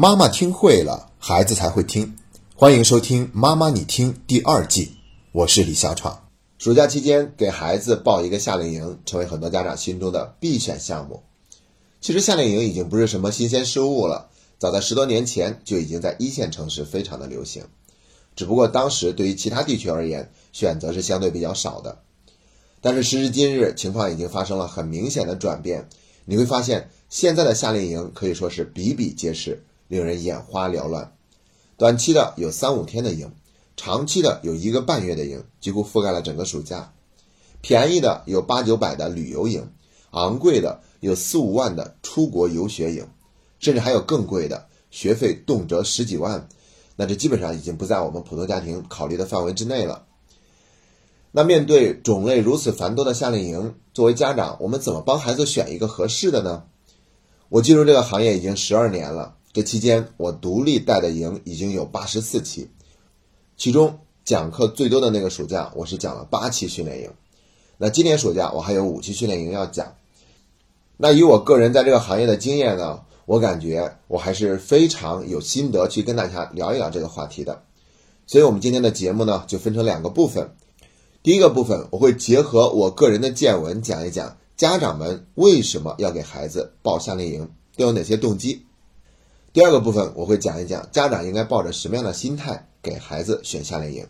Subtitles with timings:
[0.00, 2.16] 妈妈听会了，孩子才会听。
[2.54, 4.92] 欢迎收听《妈妈你听》第二季，
[5.30, 6.26] 我是李小闯。
[6.56, 11.22] 暑假期间给孩子报一个夏令营，成为很多家长心中的必选项目。
[12.00, 17.64] 其实夏令营已经不是什么新鲜事物了，早在十多年前就已经在一线城市非常的流行。
[18.34, 21.98] 只不过当时对于其他地区而言，选择是相对比较少的。
[22.80, 25.90] 但是时至今日，情况已经发生了很明显的转变。
[26.24, 29.62] 你会发现，现在的夏令营可以说是比比皆是。
[29.90, 31.12] 令人眼花缭乱，
[31.76, 33.32] 短期的有三五天的营，
[33.76, 36.92] 长期的有一个半月的营，几乎覆盖了整个暑假。
[37.60, 39.68] 便宜的有八九百的旅游营，
[40.12, 43.04] 昂贵的有四五万的出国游学营，
[43.58, 46.48] 甚至还有更贵的，学费动辄十几万，
[46.94, 50.06] 那这基本上已经不在我们普通家庭考虑的范围之内了。
[51.32, 56.62] 那面对种类如此繁多的夏令营，作为家长，我们怎么帮孩子选一个合适的呢？
[57.48, 59.34] 我进入这个行业已经十二年了。
[59.52, 62.70] 这期间，我独立带的营已经有八十四期，
[63.56, 67.10] 其中讲课最多的那个暑假，我是讲了八期训练营。
[67.76, 69.96] 那今年暑假我还有五期训练营要讲。
[70.96, 77.64] 那以我个人在这个行业的经验呢，我感觉我还是非常有心得去跟大家聊一聊这个话题的。
[78.28, 80.54] 所以，我们今天的节目呢，就分成两个部分。
[81.24, 88.64] 第一个部分，我会结合我个人的见闻，讲一讲家长们为什么要给孩子报夏令营，都有哪些动机。
[89.52, 94.06] 第二个部分我会讲一讲家长应该抱着什么样的心态给孩子选夏令营。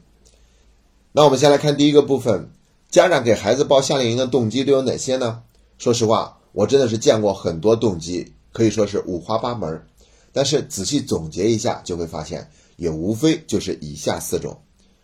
[1.13, 2.51] 那我们先来看第一个部分，
[2.91, 5.43] 家长给孩子报夏令营的动机都有哪些呢？
[5.79, 9.87] 说实话，我真的是见过很多动机，可以说是五花八门。
[10.31, 14.61] 但是仔细总结一下，就会发现也无非就是以下四种。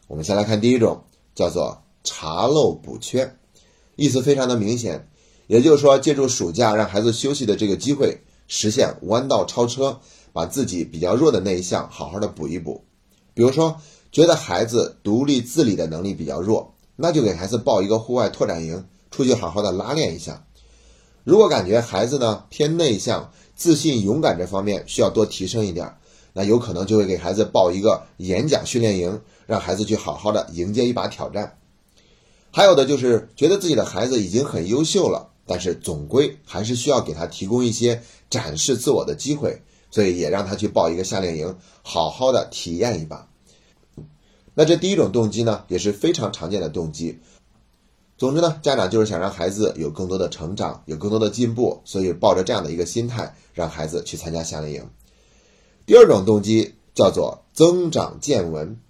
[0.06, 1.02] 我们先来看第一种，
[1.34, 3.34] 叫做查漏补缺，
[3.96, 5.08] 意思非常的明显，
[5.46, 9.98] 也就是说借助暑假让孩子休息的这个机会，实现弯道超车。
[10.36, 12.84] 把自己比较弱的那一项好好的补一补，
[13.32, 13.80] 比如说
[14.12, 20.44] 觉得孩子独立自理的能力比较弱，那就给孩子报一个户外拓展营，出去好好的拉练一下。
[21.24, 25.96] 如果感觉孩子呢偏内向、自信、勇敢这方面需要多提升一点，
[26.34, 31.56] 那有可能就会给孩子报一个演讲训练营，让孩子去好好的迎接一把挑战。
[32.50, 39.62] 还有的就是觉得自己的孩子已经很优秀了，但是总归还是需要给他提供一些展示自我的机会。
[39.90, 43.28] 所以也让他去报一个夏令营，好好的体验一把。
[44.54, 47.18] 那这第一种动机呢，也是非常常见的动机。
[48.18, 54.88] 总之呢，家长就是想让孩子有更多的成长，有更多的进步，所以抱着这样的一个心态，让孩子去参加夏令营。
[55.84, 58.80] 第二种动机叫做增长见闻。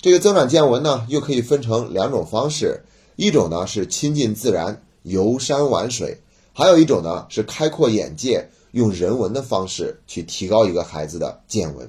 [0.00, 2.84] 这个增长见闻呢，又可以分成两种方式，
[3.16, 6.18] 一种呢是亲近自然，游山玩水；
[6.58, 8.48] 还有一种呢是开阔眼界。
[8.72, 11.88] 用人文的方式去提高一个孩子的见闻，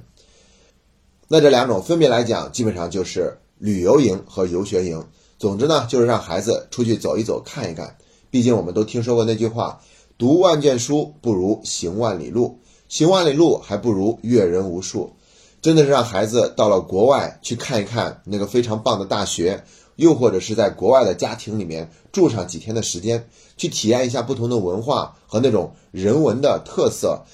[1.28, 5.04] 那这两种分别来讲，基本上就是旅游营和游学营。
[5.38, 7.98] 总之呢，就是让孩子出去走一走、看一看。
[8.30, 9.82] 毕竟我们都听说过那句话
[10.16, 12.58] ：“读万卷书不如行万里路，
[12.88, 15.12] 行万里路还不如阅人无数。”
[15.60, 19.62] 真的是让孩子到了国外去看一看那个非常棒的大学。
[20.00, 23.28] 又或者是在国外的家庭里面住上几天的时间，
[23.58, 27.24] 去体验一下不同的文化和那种人文的特色，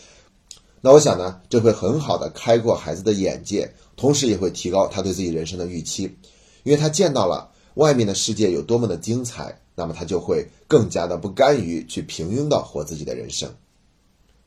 [0.80, 6.16] 那我想呢，这会很好的开阔孩子的眼界，同时也会提高他对自己人生的预期，
[6.64, 13.54] 因为他见到了外面的世界有多么的精彩，那么他就会更加的不甘于去平庸的活自己的人生。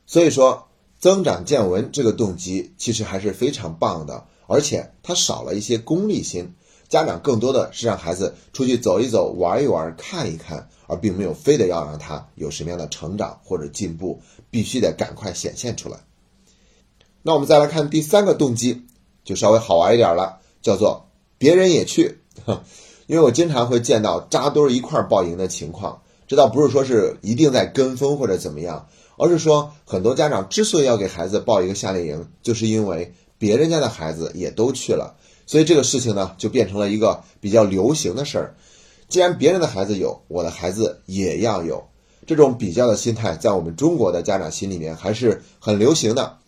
[0.04, 6.52] 所以说，增长见闻这个动机其实还是非常棒的，而且它少了一些功利心。
[6.90, 14.20] 家长更多的是让孩子出去走一走、玩一玩、看一看，而并没有非得要让他有什么样的成长或者进步，
[14.50, 15.98] 必须得赶快显现出来。
[17.22, 18.82] 那我们再来看第三个动机，
[19.24, 21.06] 就稍微好玩一点了，叫做
[21.38, 22.18] 别人也去。
[23.06, 35.16] 因为我经常会见到扎堆一块报营的情况，这倒不是说是一定在跟风或者怎么样，而是说很多家长之所以要给孩子报一个夏令营，就是因为别人家的孩子也都去了。
[35.50, 38.54] 所以这个事情呢，就变成了一个比较流行的事儿。
[39.08, 41.88] 既然别人的孩子有，我的孩子也要有。
[42.24, 46.38] 这种比较的心态，在我们中国的家长心里面还是很流行的。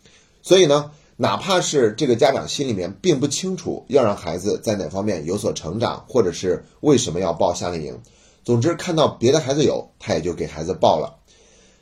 [0.40, 7.98] 所以呢，哪怕是这个家长心里面并不清楚要让孩子在哪方面有所成长，或者是为什么要报夏令营，
[8.44, 11.16] 总之看到别的孩子有，他也就给孩子报了。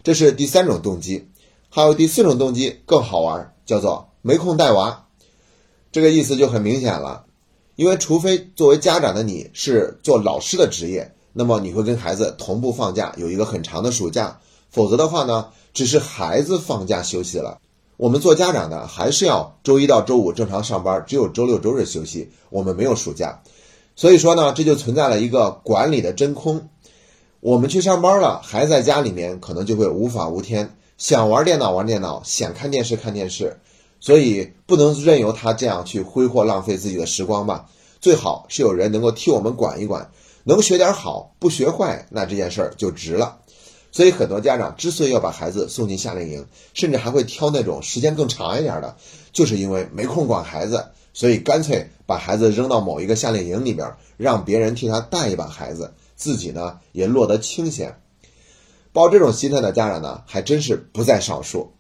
[0.03, 1.29] 这是第三种动机。
[1.69, 5.05] 还有第四种动机更好玩，叫做没空带娃。
[5.93, 7.25] 这个意思就很明显了，
[7.75, 14.39] 因为除非作为家长的你是做老师的职业，那么你会跟孩子同步放假，有一个很长的暑假；
[14.71, 17.59] 否则的话呢，只是孩子放假休息了，
[17.97, 23.43] 我们做家长的还是要周一到周五正常上班，只有周六周日休息，我们没有暑假。
[23.97, 26.69] 所以说呢，这就存在了一个管理的真空。
[27.41, 33.59] 我们去上班了，孩子在家里面可能就会无法无天，想玩电脑玩电脑，想看电视看电视。
[34.01, 37.71] 所以不能任由他这样去挥霍浪费自己的时光吧。
[38.01, 40.11] 最好是有人能够替我们管一管，
[40.45, 43.37] 能学点好，不学坏，那这件事儿就值了。
[43.93, 48.97] 所以很多家长之所以要把孩子送进夏令营，甚至还会挑那种时间更长一点的，
[49.33, 58.01] 就是因为没空管孩子，所以干脆把孩子扔到某一个夏令营里边，让别人替他带一把孩子，自己呢也落得清闲。
[58.93, 61.73] 抱这种心态的家长呢，还真是不在少数。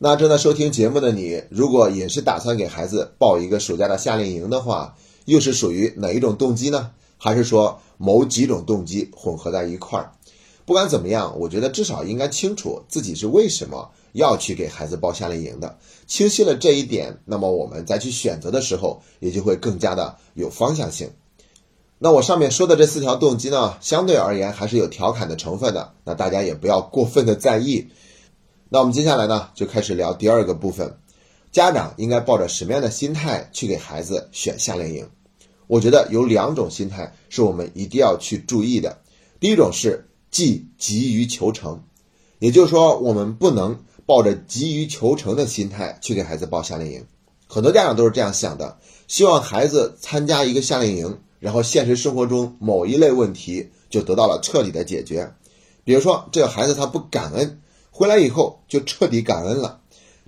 [0.00, 6.92] 那正在收听节目的你，如果也是打算给孩子报一个暑假的夏令营的话，又是属于哪一种动机呢？
[7.16, 10.12] 还是说某几种动机混合在一块儿？
[10.64, 15.76] 不管怎么样，我觉得至少应该清楚自己是为什么要去给孩子报夏令营的。
[16.06, 21.10] 清晰了这一点，那么我们再去选择的时候，也就会更加的有方向性。
[21.98, 27.88] 那我上面说的这四条动机呢，相对而言还是有调侃的成分的，那大家也不要过分的在意。
[28.70, 30.98] 那我们接下来呢，就开始聊第二个部分，
[31.50, 35.08] 家长应该抱着什么样的心态去给孩子选夏令营？
[35.66, 38.98] 我觉得有两种心态是我们一定要去注意的。
[39.40, 41.82] 第一种是既急于求成，
[42.40, 47.06] 也就是说，我们不能抱着急于求成的心态去给孩子报夏令营。
[47.46, 48.76] 很多家长都是这样想的，
[49.06, 55.32] 希望孩子参加一个夏令营，然后现实生活中某一类问题就得到了彻底的解决。
[55.84, 57.62] 比如说，这个孩子他不感恩。
[57.90, 59.80] 回来以后就彻底感恩了，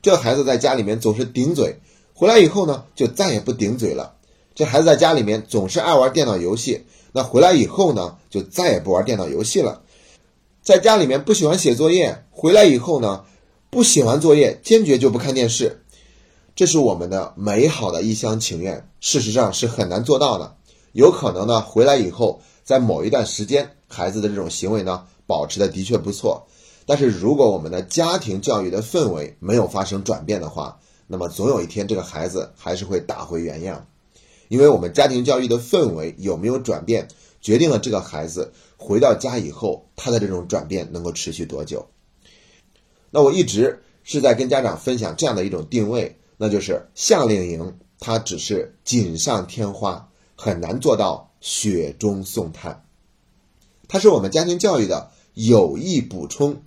[0.02, 1.76] 这孩子在家里面总是顶嘴，
[2.14, 4.14] 回来以后呢就再也不顶嘴了。
[4.54, 9.82] 这孩子在家里面总是爱玩电脑游戏，那回来以后呢就再也不玩电脑游戏了。
[10.62, 13.24] 在家里面不喜欢写作业，回来以后呢
[13.70, 15.82] 不写完作业坚决就不看电视。
[16.54, 20.56] 这是我们的美好的一厢情愿，事实上是很难做到的。
[20.92, 26.46] 有可能呢回来以后，在某一段时间，孩子的这种行为呢保持的的确不错。
[26.90, 33.86] 但是如果我们的家庭教育的氛围没有发生转变的话，那么总有一天这个孩子还是会打回原样，
[34.48, 37.06] 因为我们家庭教育的氛围有没有转变，
[37.40, 41.86] 决定了这个孩子回到家以后他的这种转变能够持续多久。
[43.12, 52.84] 那我一直是在跟家长分享这样的一种定位，那就是夏令营它只是锦上添花，很难做到雪中送炭，
[53.86, 56.60] 它是我们家庭教育的有益补充。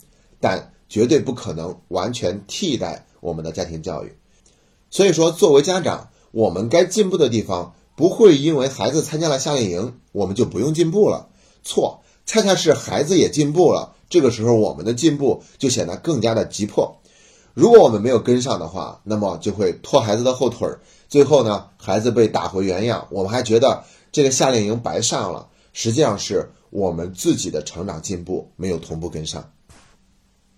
[0.43, 4.13] 但绝对不可能完全替代我们的家庭教育，
[4.89, 11.29] 所以说，作为家长，我们该进步的地方不会因为孩子参加了夏令营，我们就不用进步了。
[11.63, 16.97] 错，恰恰是孩子也进步了，这个时候我们的进步就显得更加的急迫。
[17.53, 29.49] 如果我们没有跟上的话，那么就会拖孩子的后腿儿，最后呢，孩子被打回原样，我们还觉得这个夏令营白上了，实际上是我们自己的成长进步没有同步跟上。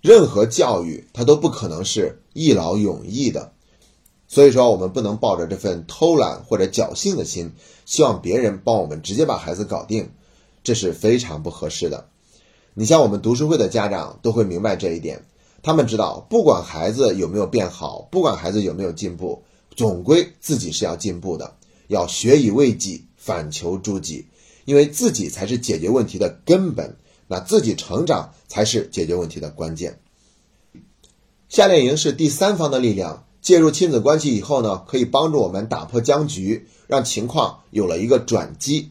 [0.05, 3.53] 任何教育，它都不可能是一劳永逸的，
[4.27, 7.51] 所以说我们不能抱着这份偷懒或者侥幸的心，
[7.87, 10.11] 希望别人帮我们直接把孩子搞定，
[10.63, 12.07] 这是非常不合适的。
[12.75, 15.25] 你像我们读书会的家长都会明白这一点，
[15.63, 19.41] 他们知道，不管孩子有没有变好，不管孩子有没有进步，
[19.75, 21.55] 总归自己是要进步的，
[21.87, 24.27] 要学以为己，反求诸己，
[24.65, 26.95] 因为自己才是解决问题的根本。
[27.27, 29.99] 那自己成长才是解决问题的关键。
[31.49, 38.89] 夏令营是第三方的力量介入亲子关系以后呢，可以帮助我们打破僵局，让情况有了一个转机。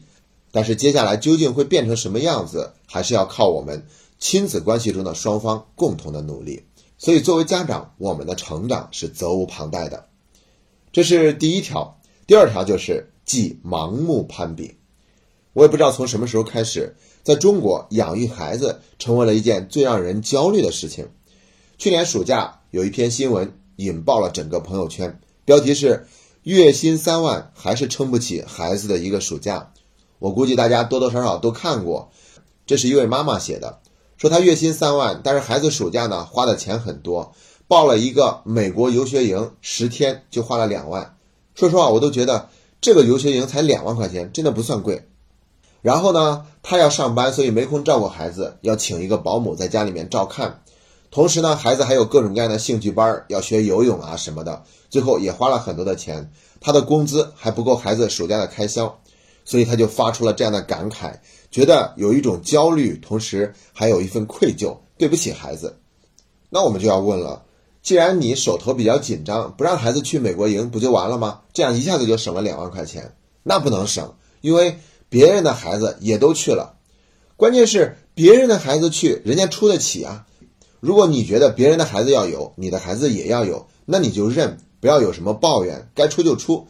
[0.51, 3.85] 但是接下来究竟会变成什么样子，还是要靠我们
[4.19, 6.63] 亲子关系中的双方共同的努力。
[6.97, 10.07] 所以作为家长，我们的成长是责无旁贷的。
[10.93, 14.75] 这是第一条，第二条就是忌盲目攀比。
[15.51, 16.95] 我也不知道从什么时候开始。
[17.25, 21.07] 在中国，养育孩子成为了一件最让人焦虑的事情。
[21.79, 26.05] 去年暑假有一篇新闻引爆了整个朋友圈，标题是
[26.43, 29.73] “月薪三万还是撑不起孩子的一个暑假”。
[30.19, 32.11] 我估计大家多多少少都看过。
[32.67, 33.79] 这是一位妈妈写的，
[34.17, 37.33] 说她月薪三万，但是孩子暑假呢花的钱很多，
[37.67, 41.17] 报了一个美国游学营，十天就花了两万。
[41.55, 45.07] 说实话，我都觉得这个游学营才两万块钱，真的不算贵。
[45.85, 50.63] 然后呢，他要上班，所以没空照顾孩子，要请一个保姆在家里面照看。
[51.11, 56.31] 同时呢，孩子还有各种各样的兴趣班，要学游泳啊什么的，最后也花了很多的钱。
[56.59, 58.99] 他的工资还不够孩子暑假的开销，
[59.45, 61.19] 所以他就发出了这样的感慨，
[61.51, 65.77] 觉得有一种焦虑，同时还有一份愧疚，对不起孩子。
[66.49, 67.43] 那我们就要问了，
[67.83, 71.41] 既然你手头比较紧张，不让孩子去美国营不就完了吗？
[71.53, 73.13] 这样一下子就省了两万块钱，
[73.43, 74.79] 那不能省，因为
[75.15, 76.73] 别人的孩子也都去了，
[77.37, 80.25] 关键是别人的孩子去，人家出得起啊。
[80.81, 86.67] 如果你觉得别人的孩子要有，你的孩子也要有，那你就认，不要有什么抱怨，该出就出。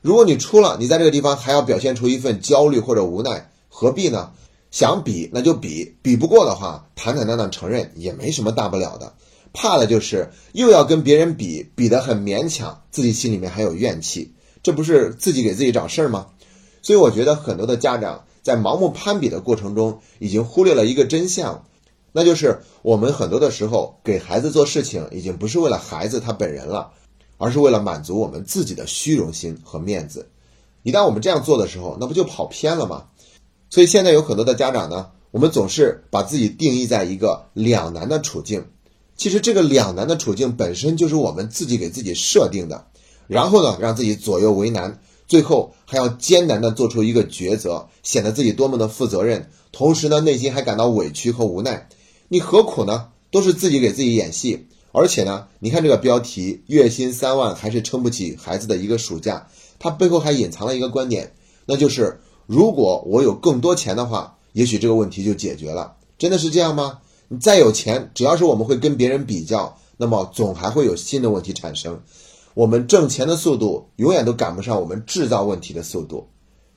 [0.00, 4.30] 如果你出了，你在这个地方还要表现出一份焦虑或者无奈，何必呢？
[4.70, 9.14] 想比那就比，比不过的话，坦坦荡荡承认也没什么大不了的。
[9.52, 16.28] 怕的就是又要跟别人比，比得很勉强，自己心里面还有怨气，这不是自己给自己找事儿吗？
[16.88, 21.66] 所以我觉得很多的家长在盲目攀比的过程中，已经忽略了一个真相。
[22.12, 26.92] 那就是我们很多的时候给孩子做事情，已经不是为了孩子他本人了，
[27.36, 30.30] 而是为了满足我们自己的虚荣心和面子。
[30.82, 33.04] 一旦我们这样做的时候，那不就跑偏了吗？
[33.68, 38.64] 所以现在有很多的家长呢，我们总是把自己定义在一个两难的处境。
[39.14, 42.86] 其实这个两难的处境本身就是我们自己给自己设定的，
[43.26, 51.88] 然后呢，让自己左右为难，最后还要艰难的做出一个抉择，显得自己多么的负责任，同时呢，内心还感到委屈和无奈。
[52.28, 53.10] 你何苦呢？
[53.30, 61.34] 都是自己给自己演戏，而且呢，你看这个标题，月薪三万还是撑不起孩子的一个暑假，它背后还隐藏了一个观点，
[61.66, 65.96] 那就是如果我有更多钱的话，也许这个问题就解决了。
[66.16, 67.00] 真的是这样吗？
[67.28, 72.00] 你再有钱，只要是我们会跟别人比较，那么总还会有新的问题产生。
[72.58, 76.28] 我们挣钱的速度永远都赶不上我们制造问题的速度。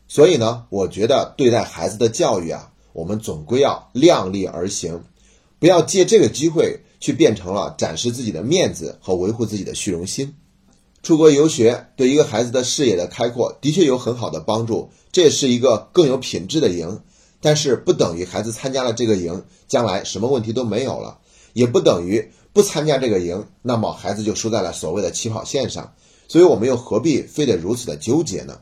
[0.08, 5.02] 所以呢，我觉得对待孩子的教育啊，我们总归要量力而行。
[5.58, 10.36] 不要借这个机会去变成了展示自己的面子和维护自己的虚荣心。
[11.02, 17.02] 出国游学对一个孩子的视野的开阔的确有很好的帮助，这也是一个更有品质的营。
[17.42, 21.18] 但是不等于孩子参加了这个营，将来什么问题都没有了；
[21.54, 25.94] 也不等于不参加这个营，那么孩子就输在了所谓的起跑线上。
[26.28, 28.60] 所以我们又何必非得如此的纠结呢？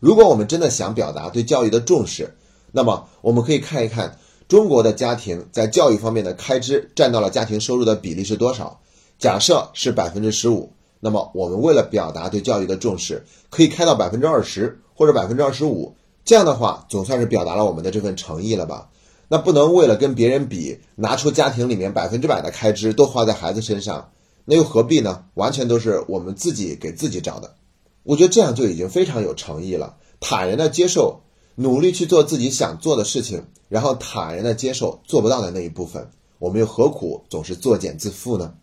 [0.00, 2.36] 如果我们真的想表达对教育的重视，
[2.72, 4.18] 那么我们可以看一看。
[4.48, 8.80] 中国的家庭在教育方面的开支占到了家庭收入的比例是多少？
[9.18, 15.94] 假设是百分之十五，那么我们为了表达对教育的重视，可以开到百分之二十或者百分之二十五。
[16.24, 18.88] 这样的话，总算是表达了我们的这份诚意了吧？
[19.28, 24.10] 那不能为了跟别人比，拿出家庭里面百分之百的开支都花在孩子身上，
[24.44, 25.24] 那又何必呢？
[25.34, 27.54] 完全都是我们自己给自己找的。
[28.02, 31.20] 我觉得这样就已经非常有诚意了，坦然的接受。
[31.60, 36.08] 努力去做自己想做的事情，然后坦然的接受做不到的那一部分，
[36.38, 38.54] 我们又何苦总是作茧自缚呢？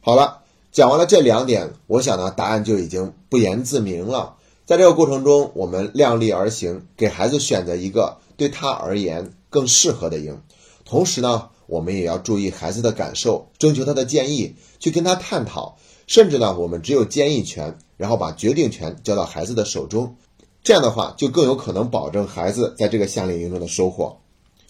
[0.00, 0.40] 好了，
[0.72, 4.34] 讲完了这两点，我想呢，答案就已经不言自明了。
[4.66, 10.40] 在这个过程中，我们量力而行，给孩子选择一个对他而言更适合的营，
[10.86, 20.16] 同时呢，我们也要注意孩子的感受，征求他的建议，去跟他探讨，甚至呢，我们只有建议权，然后把决定权交到孩子的手中。
[20.64, 24.16] 这样的话，就更有可能保证孩子在这个夏令营中的收获，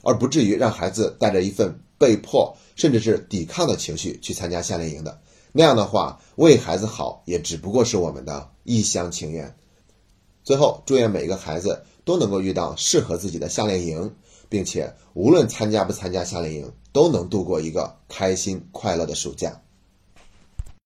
[0.03, 5.21] 而不至于让孩子带着一份被迫甚至是抵抗的情绪去参加夏令营的。
[5.53, 9.55] 那样的话，为孩子好也只不过是我们的一厢情愿。
[10.43, 14.13] 最后，祝愿每个孩子都能够遇到适合自己的夏令营，
[14.53, 19.63] 并且无论参加不参加夏令营，都能度过一个开心快乐的暑假。